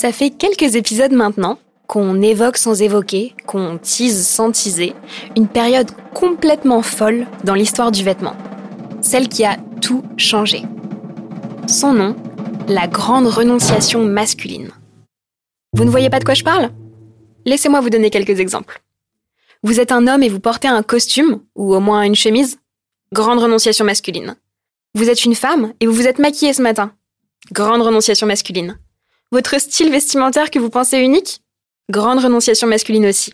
[0.00, 4.94] Ça fait quelques épisodes maintenant qu'on évoque sans évoquer, qu'on tease sans teaser,
[5.36, 8.34] une période complètement folle dans l'histoire du vêtement.
[9.02, 10.62] Celle qui a tout changé.
[11.68, 12.16] Son nom,
[12.66, 14.70] la grande renonciation masculine.
[15.74, 16.70] Vous ne voyez pas de quoi je parle?
[17.44, 18.80] Laissez-moi vous donner quelques exemples.
[19.62, 22.58] Vous êtes un homme et vous portez un costume, ou au moins une chemise
[23.12, 24.34] Grande renonciation masculine.
[24.94, 26.90] Vous êtes une femme et vous vous êtes maquillée ce matin
[27.52, 28.78] Grande renonciation masculine.
[29.32, 31.40] Votre style vestimentaire que vous pensez unique?
[31.88, 33.32] Grande renonciation masculine aussi.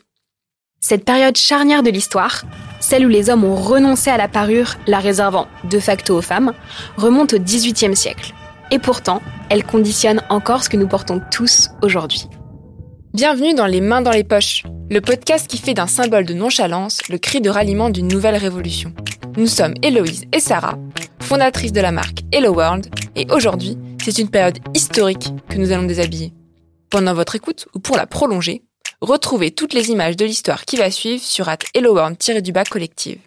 [0.79, 2.43] Cette période charnière de l'histoire,
[2.81, 6.53] celle où les hommes ont renoncé à la parure, la réservant de facto aux femmes,
[6.99, 8.35] remonte au XVIIIe siècle.
[8.71, 12.27] Et pourtant, elle conditionne encore ce que nous portons tous aujourd'hui.
[13.15, 17.01] Bienvenue dans Les Mains dans les Poches, le podcast qui fait d'un symbole de nonchalance
[17.09, 18.93] le cri de ralliement d'une nouvelle révolution.
[19.39, 20.77] Nous sommes Héloïse et Sarah,
[21.21, 25.83] fondatrices de la marque Hello World, et aujourd'hui, c'est une période historique que nous allons
[25.83, 26.33] déshabiller.
[26.91, 28.63] Pendant votre écoute ou pour la prolonger,
[29.01, 33.19] retrouvez toutes les images de l'histoire qui va suivre sur at helloworld-du-bas collective.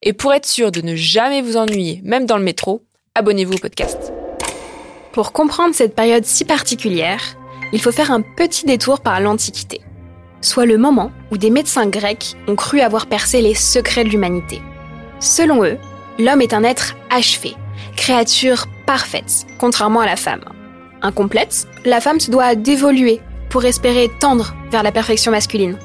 [0.00, 3.58] Et pour être sûr de ne jamais vous ennuyer, même dans le métro, abonnez-vous au
[3.58, 4.14] podcast.
[5.12, 7.20] Pour comprendre cette période si particulière,
[7.74, 9.82] il faut faire un petit détour par l'Antiquité,
[10.40, 14.62] soit le moment où des médecins grecs ont cru avoir percé les secrets de l'humanité.
[15.20, 15.76] Selon eux,
[16.18, 17.56] l'homme est un être achevé,
[17.94, 20.44] créature parfaite, contrairement à la femme.
[21.02, 25.78] Incomplète, la femme se doit d'évoluer pour espérer tendre vers la perfection masculine.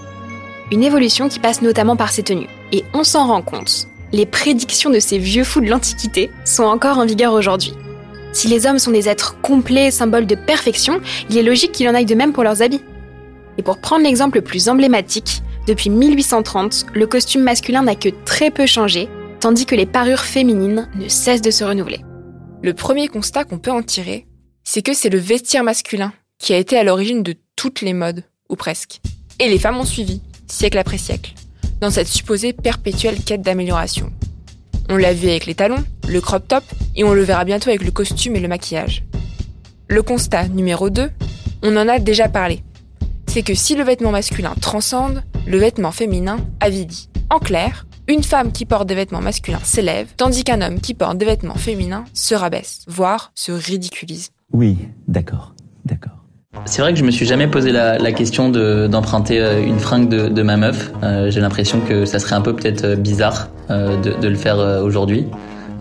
[0.72, 2.50] Une évolution qui passe notamment par ses tenues.
[2.72, 6.98] Et on s'en rend compte, les prédictions de ces vieux fous de l'Antiquité sont encore
[6.98, 7.74] en vigueur aujourd'hui.
[8.32, 11.96] Si les hommes sont des êtres complets, symboles de perfection, il est logique qu'il en
[11.96, 12.81] aille de même pour leurs habits.
[13.58, 18.52] Et pour prendre l'exemple le plus emblématique, depuis 1830, le costume masculin n'a que très
[18.52, 22.02] peu changé, tandis que les parures féminines ne cessent de se renouveler.
[22.62, 24.28] Le premier constat qu'on peut en tirer,
[24.66, 28.25] c'est que c'est le vestiaire masculin qui a été à l'origine de toutes les modes,
[28.50, 29.00] ou presque.
[29.40, 31.34] Et les femmes ont suivi, siècle après siècle,
[31.80, 34.12] dans cette supposée perpétuelle quête d'amélioration.
[34.90, 36.66] On l'a vu avec les talons, le crop top,
[36.98, 39.03] et on le verra bientôt avec le costume et le maquillage.
[39.88, 41.09] Le constat numéro 2,
[41.64, 42.62] on en a déjà parlé.
[43.28, 47.09] C'est que si le vêtement masculin transcende, le vêtement féminin avidit.
[47.30, 51.18] En clair, une femme qui porte des vêtements masculins s'élève, tandis qu'un homme qui porte
[51.18, 54.30] des vêtements féminins se rabaisse, voire se ridiculise.
[54.52, 54.78] Oui,
[55.08, 55.53] d'accord,
[55.86, 56.14] d'accord.
[56.66, 59.80] C'est vrai que je me suis jamais posé la, la question de- d'emprunter euh, une
[59.80, 60.92] fringue de, de ma meuf.
[61.03, 64.36] Euh, J'ai l'impression que ça serait un peu peut-être euh, bizarre euh, de, de le
[64.36, 65.28] faire euh, aujourd'hui.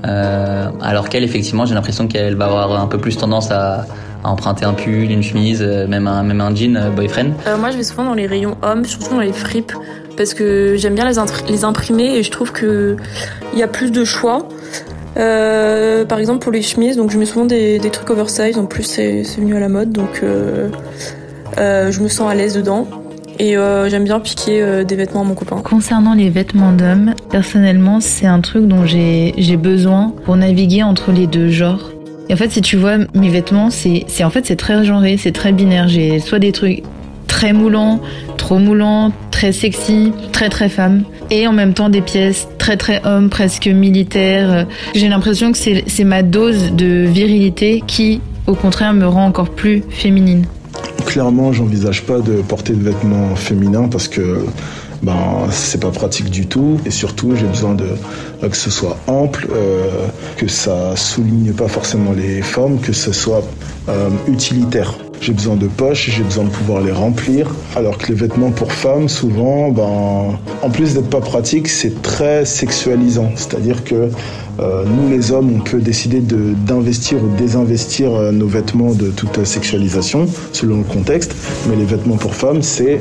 [0.07, 3.87] Euh, alors qu'elle, effectivement, j'ai l'impression qu'elle va avoir un peu plus tendance à,
[4.23, 7.33] à emprunter un pull, une chemise, euh, même un, même un jean euh, boyfriend.
[7.47, 9.73] Euh, moi, je vais souvent dans les rayons hommes, surtout dans les fripes,
[10.19, 11.17] parce que j'aime bien les,
[11.49, 12.97] les imprimer et je trouve que
[13.55, 14.47] il y a plus de choix.
[15.17, 18.59] Euh, par exemple pour les chemises, donc je mets souvent des, trucs oversize.
[18.59, 20.69] En plus, c'est venu à la mode, donc euh,
[21.59, 22.87] euh, je me sens à l'aise dedans.
[23.41, 23.55] Et
[23.87, 25.59] j'aime bien piquer des vêtements à mon copain.
[25.63, 31.29] Concernant les vêtements d'hommes, personnellement, c'est un truc dont j'ai besoin pour naviguer entre les
[31.29, 31.93] deux genres.
[32.29, 35.31] Et en fait, si tu vois, mes vêtements, c'est- en fait c'est très genré, c'est
[35.31, 35.87] très binaire.
[35.87, 36.83] J'ai soit des trucs
[37.29, 38.01] très moulants,
[38.37, 43.01] trop moulants, très sexy, très très femme, et en même temps des pièces très très
[43.07, 44.67] hommes, presque militaires.
[44.97, 49.85] J'ai l'impression que c'est ma dose de virilité qui, au contraire, me rend encore plus
[49.91, 50.45] féminine.
[51.07, 54.45] Clairement, j'envisage pas de porter de vêtements féminins parce que
[55.05, 57.77] ben c'est pas pratique du tout et surtout j'ai besoin
[58.43, 59.87] que ce soit ample, euh,
[60.37, 63.45] que ça souligne pas forcément les formes, que ce soit
[63.89, 64.95] euh, utilitaire.
[65.21, 67.49] J'ai besoin de poches, j'ai besoin de pouvoir les remplir.
[67.77, 72.45] Alors que les vêtements pour femmes, souvent, ben, en plus d'être pas pratique, c'est très
[72.45, 73.33] sexualisant.
[73.35, 74.11] C'est-à-dire que
[74.61, 79.11] euh, nous, les hommes, on peut décider de- d'investir ou désinvestir euh, nos vêtements de
[79.11, 81.35] toute sexualisation, selon le contexte.
[81.69, 83.01] Mais les vêtements pour femmes, c'est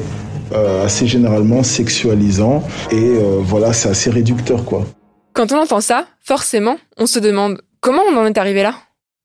[0.54, 2.64] euh, assez généralement sexualisant.
[2.92, 4.86] Et euh, voilà, c'est assez réducteur, quoi.
[5.34, 8.74] Quand on entend ça, forcément, on se demande comment on en est arrivé là?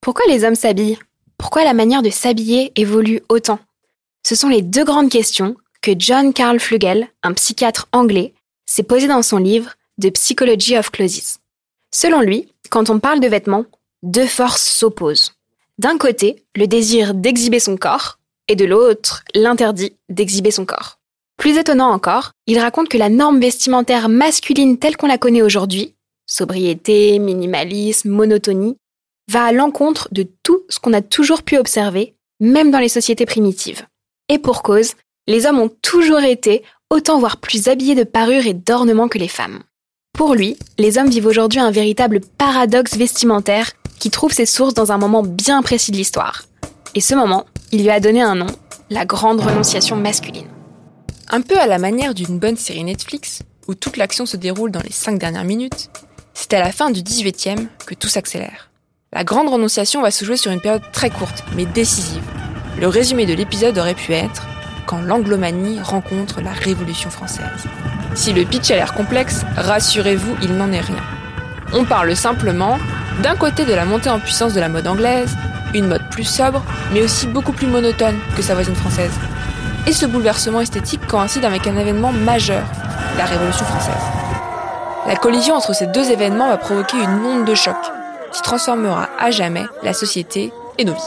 [0.03, 0.99] Pourquoi les hommes s'habillent?
[1.43, 3.59] Pourquoi la manière de s'habiller évolue autant?
[4.25, 8.33] Ce sont les deux grandes questions que John Carl Flugel, un psychiatre anglais,
[8.65, 11.41] s'est posé dans son livre de Psychology of Clothes.
[11.93, 13.65] Selon lui, quand on parle de vêtements,
[14.05, 15.33] deux forces s'opposent.
[15.79, 21.01] D'un côté, le désir d'exhiber son corps, et de l'autre, l'interdit d'exhiber son corps.
[21.39, 25.97] Plus étonnant encore, il raconte que la norme vestimentaire masculine telle qu'on la connaît aujourd'hui,
[26.25, 28.77] sobriété, minimalisme, monotonie,
[29.29, 33.27] va à l'encontre de tout ce qu'on a toujours pu observer, même dans les sociétés
[33.27, 33.87] primitives.
[34.29, 34.93] Et pour cause,
[35.27, 39.29] les hommes ont toujours été autant voire plus habillés de parures et d'ornements que les
[39.29, 39.63] femmes.
[40.13, 44.93] Pour lui, les hommes vivent aujourd'hui un véritable paradoxe vestimentaire qui trouve ses sources dans
[44.93, 46.45] un moment bien précis de l'histoire.
[46.95, 48.47] Et ce moment, il lui a donné un nom,
[48.91, 50.49] la grande renonciation masculine.
[51.31, 54.83] Un peu à la manière d'une bonne série Netflix, où toute l'action se déroule dans
[54.83, 55.89] les cinq dernières minutes,
[56.35, 58.72] c'est à la fin du 18e que tout s'accélère.
[59.15, 62.23] La grande renonciation va se jouer sur une période très courte, mais décisive.
[62.81, 64.47] Le résumé de l'épisode aurait pu être
[64.87, 67.45] quand l'anglomanie rencontre la Révolution française.
[68.15, 71.03] Si le pitch a l'air complexe, rassurez-vous, il n'en est rien.
[71.75, 72.79] On parle simplement,
[73.23, 75.37] d'un côté de la montée en puissance de la mode anglaise,
[75.75, 79.13] une mode plus sobre, mais aussi beaucoup plus monotone que sa voisine française.
[79.87, 82.65] Et ce bouleversement esthétique coïncide avec un événement majeur,
[83.19, 84.03] la Révolution française.
[85.07, 87.77] La collision entre ces deux événements va provoquer une onde de choc
[88.33, 91.01] qui transformera à jamais la société et nos vies.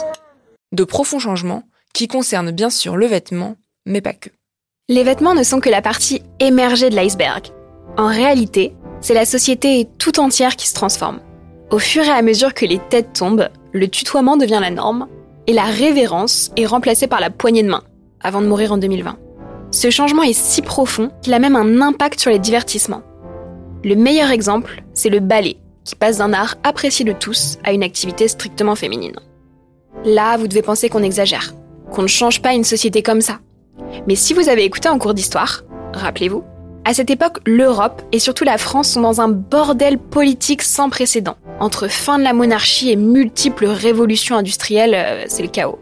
[0.72, 1.64] De profonds changements
[1.94, 3.56] qui concernent bien sûr le vêtement,
[3.86, 4.30] mais pas que.
[4.88, 7.46] Les vêtements ne sont que la partie émergée de l'iceberg.
[7.96, 11.20] En réalité, c'est la société tout entière qui se transforme.
[11.70, 15.08] Au fur et à mesure que les têtes tombent, le tutoiement devient la norme
[15.46, 17.82] et la révérence est remplacée par la poignée de main,
[18.20, 19.18] avant de mourir en 2020.
[19.70, 23.02] Ce changement est si profond qu'il a même un impact sur les divertissements.
[23.84, 25.56] Le meilleur exemple, c'est le ballet,
[25.86, 29.16] qui passe d'un art apprécié de tous à une activité strictement féminine.
[30.04, 31.54] Là, vous devez penser qu'on exagère,
[31.92, 33.38] qu'on ne change pas une société comme ça.
[34.06, 35.62] Mais si vous avez écouté en cours d'histoire,
[35.94, 36.44] rappelez-vous,
[36.84, 41.36] à cette époque, l'Europe et surtout la France sont dans un bordel politique sans précédent.
[41.58, 45.78] Entre fin de la monarchie et multiples révolutions industrielles, euh, c'est le chaos.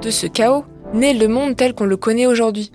[0.00, 0.64] De ce chaos
[0.94, 2.72] naît le monde tel qu'on le connaît aujourd'hui.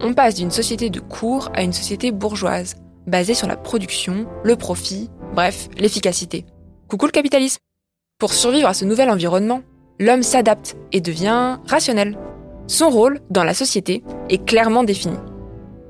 [0.00, 2.74] On passe d'une société de cour à une société bourgeoise,
[3.06, 6.44] basée sur la production, le profit, bref, l'efficacité.
[6.88, 7.58] Coucou le capitalisme
[8.18, 9.62] Pour survivre à ce nouvel environnement,
[9.98, 12.16] l'homme s'adapte et devient rationnel.
[12.66, 15.16] Son rôle dans la société est clairement défini.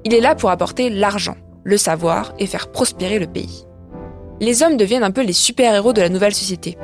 [0.04, 3.66] Il est là pour apporter l'argent, le savoir et faire prospérer le pays.
[4.40, 6.76] Les hommes deviennent un peu les super-héros de la nouvelle société.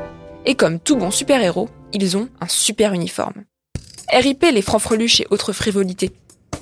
[0.47, 3.45] Et comme tout bon super-héros, ils ont un super uniforme.
[4.13, 6.11] RIP les francs-freluches et autres frivolités.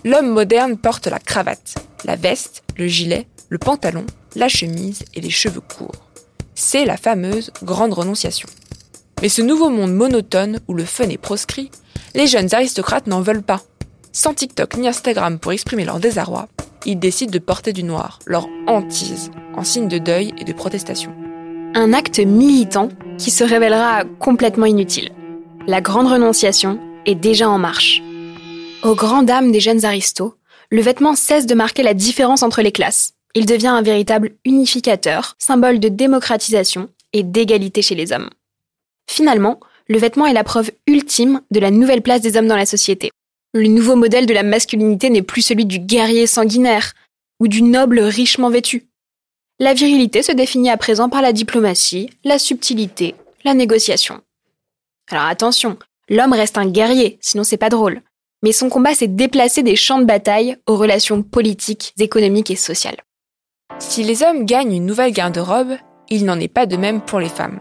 [0.05, 5.31] L'homme moderne porte la cravate, la veste, le gilet, le pantalon, la chemise et les
[5.31, 6.07] cheveux courts.
[6.55, 8.49] C'est la fameuse grande renonciation.
[9.23, 11.71] Mais ce nouveau monde monotone où le fun est proscrit,
[12.15, 13.63] les jeunes aristocrates n'en veulent pas.
[14.13, 16.49] Sans TikTok ni Instagram pour exprimer leur désarroi,
[16.87, 21.15] ils décident de porter du noir, leur hantise, en signe de deuil et de protestation.
[21.75, 22.89] Un acte militant
[23.19, 25.11] qui se révélera complètement inutile.
[25.67, 28.03] La grande renonciation est déjà en marche.
[28.83, 30.33] Aux grandes dames des jeunes aristos,
[30.71, 33.13] le vêtement cesse de marquer la différence entre les classes.
[33.35, 38.31] Il devient un véritable unificateur, symbole de démocratisation et d'égalité chez les hommes.
[39.09, 42.67] Finalement, le vêtement est la preuve ultime de la nouvelle place des hommes dans la
[42.67, 43.11] société.
[43.53, 46.93] Le nouveau modèle de la masculinité n'est plus celui du guerrier sanguinaire
[47.41, 48.87] ou du noble richement vêtu.
[49.59, 54.21] La virilité se définit à présent par la diplomatie, la subtilité, la négociation.
[55.11, 55.77] Alors attention,
[56.09, 58.03] l'homme reste un guerrier, sinon c'est pas drôle.
[58.43, 63.03] Mais son combat s'est déplacé des champs de bataille aux relations politiques, économiques et sociales.
[63.79, 65.77] Si les hommes gagnent une nouvelle garde-robe,
[66.09, 67.61] il n'en est pas de même pour les femmes.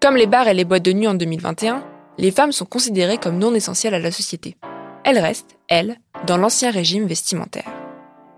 [0.00, 1.82] Comme les bars et les boîtes de nuit en 2021,
[2.18, 4.56] les femmes sont considérées comme non essentielles à la société.
[5.04, 7.70] Elles restent, elles, dans l'ancien régime vestimentaire.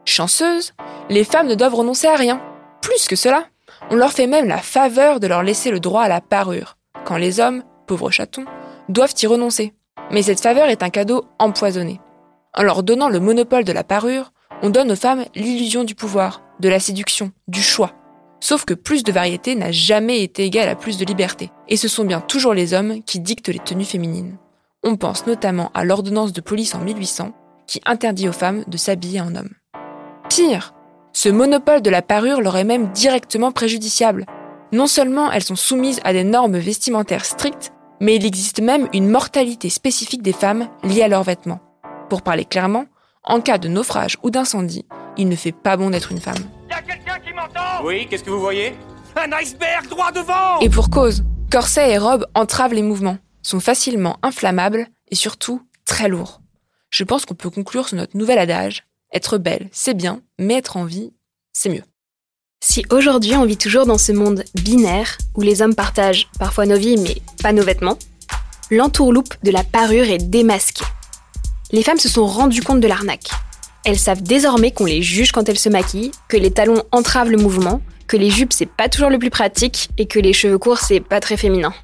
[0.04, 0.72] Chanceuses,
[1.10, 2.40] les femmes ne doivent renoncer à rien.
[2.80, 3.44] Plus que cela,
[3.90, 7.16] on leur fait même la faveur de leur laisser le droit à la parure, quand
[7.16, 8.46] les hommes, pauvres chatons,
[8.88, 9.75] doivent y renoncer.
[10.10, 12.00] Mais cette faveur est un cadeau empoisonné.
[12.54, 14.32] En leur donnant le monopole de la parure,
[14.62, 17.92] on donne aux femmes l'illusion du pouvoir, de la séduction, du choix.
[18.40, 21.50] Sauf que plus de variété n'a jamais été égal à plus de liberté.
[21.68, 24.38] Et ce sont bien toujours les hommes qui dictent les tenues féminines.
[24.84, 27.32] On pense notamment à l'ordonnance de police en 1800
[27.66, 29.50] qui interdit aux femmes de s'habiller en homme.
[30.28, 30.72] Pire,
[31.12, 34.24] ce monopole de la parure leur est même directement préjudiciable.
[34.72, 39.08] Non seulement elles sont soumises à des normes vestimentaires strictes, mais il existe même une
[39.08, 41.60] mortalité spécifique des femmes liée à leurs vêtements.
[42.08, 42.84] Pour parler clairement,
[43.25, 46.44] en cas de naufrage ou d'incendie, il ne fait pas bon d'être une femme.
[46.70, 48.75] Y'a quelqu'un qui m'entend Oui, qu'est-ce que vous voyez?
[49.16, 54.18] Un iceberg droit devant Et pour cause, corsets et robes entravent les mouvements, sont facilement
[54.22, 56.40] inflammables et surtout très lourds.
[56.90, 60.76] Je pense qu'on peut conclure sur notre nouvel adage être belle, c'est bien, mais être
[60.76, 61.12] en vie,
[61.52, 61.82] c'est mieux.
[62.60, 66.76] Si aujourd'hui on vit toujours dans ce monde binaire où les hommes partagent parfois nos
[66.76, 67.98] vies mais pas nos vêtements,
[68.70, 70.84] l'entourloupe de la parure est démasquée.
[71.70, 73.28] Les femmes se sont rendues compte de l'arnaque.
[73.84, 77.37] Elles savent désormais qu'on les juge quand elles se maquillent, que les talons entravent le
[77.37, 80.78] mouvement, que les jupes c'est pas toujours le plus pratique et que les cheveux courts
[80.78, 81.75] c'est pas très féminin.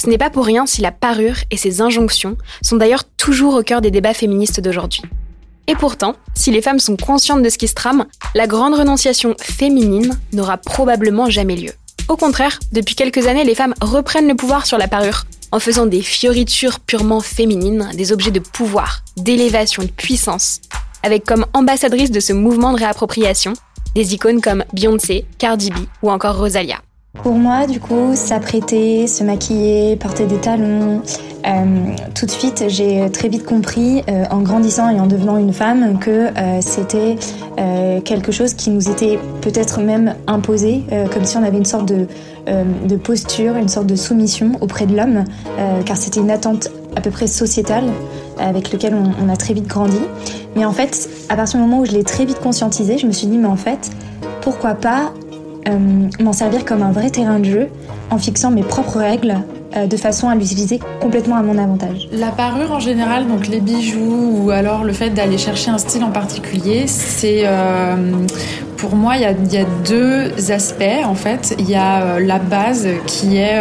[0.00, 3.64] Ce n'est pas pour rien si la parure et ses injonctions sont d'ailleurs toujours au
[3.64, 5.02] cœur des débats féministes d'aujourd'hui.
[5.66, 9.34] Et pourtant, si les femmes sont conscientes de ce qui se trame, la grande renonciation
[9.40, 11.72] féminine n'aura probablement jamais lieu.
[12.08, 15.86] Au contraire, depuis quelques années, les femmes reprennent le pouvoir sur la parure, en faisant
[15.86, 20.60] des fioritures purement féminines, des objets de pouvoir, d'élévation, de puissance,
[21.02, 23.54] avec comme ambassadrice de ce mouvement de réappropriation
[23.94, 26.80] des icônes comme Beyoncé, Cardi B ou encore Rosalia.
[27.14, 31.02] Pour moi, du coup, s'apprêter, se maquiller, porter des talons,
[31.46, 35.52] euh, tout de suite, j'ai très vite compris, euh, en grandissant et en devenant une
[35.52, 37.16] femme, que euh, c'était
[38.04, 42.06] quelque chose qui nous était peut-être même imposé, comme si on avait une sorte de,
[42.96, 45.24] posture, une sorte de soumission auprès de l'homme,
[45.84, 47.84] car c'était une attente à peu près sociétale
[48.38, 50.00] avec laquelle on, on, a très vite grandi.
[50.56, 53.12] Mais en fait, à partir du moment où je l'ai très vite conscientisé, je me
[53.12, 53.90] suis dit, mais en fait,
[54.40, 55.12] pourquoi pas
[56.20, 57.68] m'en servir comme un vrai terrain de jeu
[58.10, 59.36] en fixant mes propres règles
[59.76, 62.08] euh, de façon à l'utiliser complètement à mon avantage.
[62.10, 66.02] La parure en général, donc les bijoux ou alors le fait d'aller chercher un style
[66.02, 67.94] en particulier, c'est euh,
[68.80, 71.54] pour moi il y, a, deux aspects en fait.
[71.58, 73.60] Il y a euh, la base qui est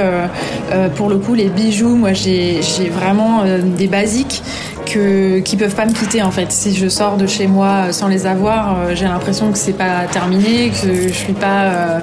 [0.95, 1.95] pour le coup les bijoux.
[1.95, 2.61] Moi j'ai
[2.91, 3.43] vraiment
[3.77, 4.41] des basiques
[4.85, 6.51] que, qui peuvent pas me quitter en fait.
[6.51, 10.69] Si je sors de chez moi sans les avoir, j'ai l'impression que c'est pas terminé,
[10.69, 12.01] que je suis pas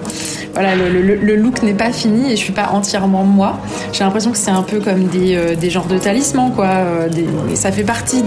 [0.57, 3.61] voilà, le, look n'est pas fini et je suis pas entièrement moi.
[3.93, 6.67] J'ai l'impression que c'est un peu comme des, euh, genres de talismans, quoi.
[6.67, 7.09] Euh,
[7.55, 8.25] ça fait partie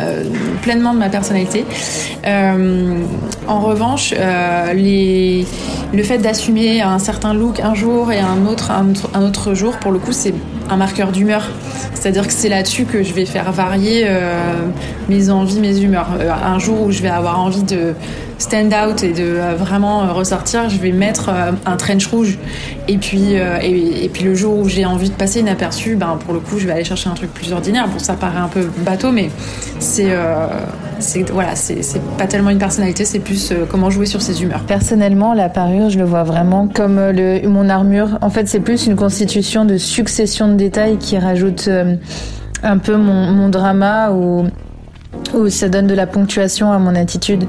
[0.00, 0.24] euh,
[0.62, 1.64] pleinement de ma personnalité.
[2.24, 4.14] en revanche,
[4.74, 5.46] les,
[5.92, 9.92] le fait d'assumer un certain look un jour et un autre, un autre, jour, pour
[9.92, 10.34] le coup, c'est
[10.70, 11.48] un marqueur d'humeur.
[11.94, 14.06] C'est-à-dire que c'est là-dessus que je vais faire varier
[15.08, 16.08] mes envies, mes humeurs.
[16.44, 17.94] un jour où je vais avoir envie de
[18.38, 22.38] stand out et de euh, vraiment euh, ressortir, je vais mettre euh, un trench rouge.
[22.86, 26.40] Et puis, et, puis le jour où j'ai envie de passer inaperçu, ben pour le
[26.40, 27.86] coup, je vais aller chercher un truc plus ordinaire.
[27.86, 29.28] Bon, ça paraît un peu bateau, mais
[29.78, 30.10] c'est
[30.98, 31.82] c'est voilà, c'est
[32.16, 34.60] pas tellement une personnalité, c'est plus comment jouer sur ses humeurs.
[34.66, 38.18] Personnellement, la parure, je le vois vraiment comme le, mon armure.
[38.20, 41.68] En fait, c'est plus une constitution de succession de détails qui rajoute
[42.62, 44.48] un peu mon, drama ou
[45.48, 47.44] ça donne de la ponctuation à mon attitude.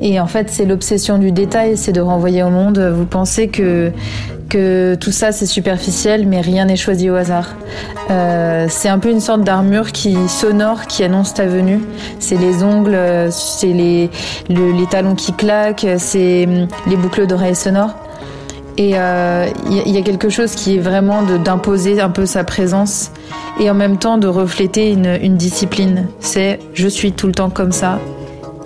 [0.00, 2.78] Et en fait, c'est l'obsession du détail, c'est de renvoyer au monde.
[2.78, 3.92] Vous pensez que
[4.48, 7.54] que tout ça c'est superficiel, mais rien n'est choisi au hasard.
[8.10, 11.80] Euh, c'est un peu une sorte d'armure qui sonore qui annonce ta venue.
[12.18, 12.98] C'est les ongles,
[13.30, 14.10] c'est les
[14.48, 17.94] les talons qui claquent, c'est hum, les boucles d'oreilles sonores.
[18.76, 22.42] Et il euh, y, y, a quelque chose qui est vraiment d'imposer un peu sa
[22.42, 23.12] présence
[23.60, 26.08] et en même temps de refléter une, une discipline.
[26.18, 28.00] C'est je suis tout le temps comme ça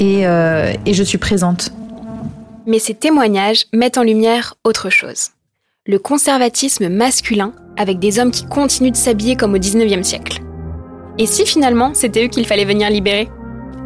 [0.00, 1.70] euh, et, je suis présente.
[2.66, 5.30] Mais ces témoignages mettent en lumière autre chose.
[5.90, 10.42] Le conservatisme masculin avec des hommes qui continuent de s'habiller comme au 19e siècle.
[11.16, 13.30] Et si finalement c'était eux qu'il fallait venir libérer?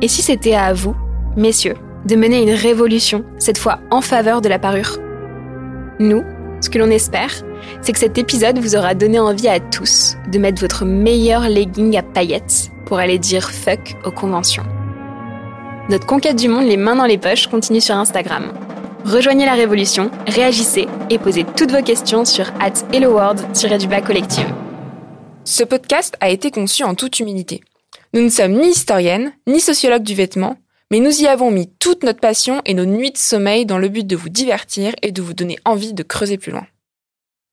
[0.00, 0.96] Et si c'était à vous,
[1.36, 4.98] messieurs, de mener une révolution, cette fois en faveur de la parure?
[6.00, 6.24] Nous,
[6.60, 7.30] ce que l'on espère,
[7.82, 11.96] c'est que cet épisode vous aura donné envie à tous de mettre votre meilleur legging
[11.96, 14.64] à paillettes pour aller dire fuck aux conventions.
[15.88, 18.50] Notre conquête du monde les mains dans les poches continue sur Instagram.
[19.04, 24.46] Rejoignez la révolution, réagissez et posez toutes vos questions sur at helloworld-du-bas collective.
[25.44, 27.62] Ce podcast a été conçu en toute humilité.
[28.14, 30.56] Nous ne sommes ni historiennes, ni sociologues du vêtement,
[30.92, 33.88] mais nous y avons mis toute notre passion et nos nuits de sommeil dans le
[33.88, 36.66] but de vous divertir et de vous donner envie de creuser plus loin.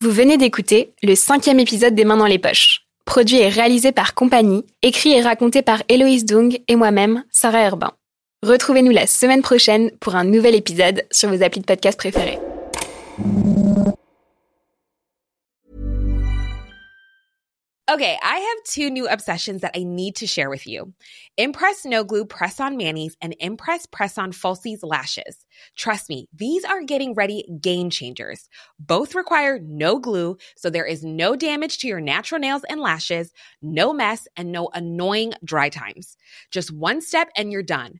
[0.01, 4.13] Vous venez d'écouter le cinquième épisode des Mains dans les poches, produit et réalisé par
[4.13, 7.93] Compagnie, écrit et raconté par Héloïse Dung et moi-même, Sarah Herbin.
[8.41, 12.39] Retrouvez-nous la semaine prochaine pour un nouvel épisode sur vos applis de podcast préférés.
[17.91, 20.93] Okay, I have two new obsessions that I need to share with you.
[21.37, 25.45] Impress No Glue Press On Manis and Impress Press On Falsies Lashes.
[25.75, 28.47] Trust me, these are getting ready game changers.
[28.79, 33.33] Both require no glue, so there is no damage to your natural nails and lashes,
[33.61, 36.15] no mess, and no annoying dry times.
[36.51, 37.99] Just one step and you're done.